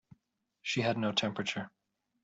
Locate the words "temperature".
1.11-1.69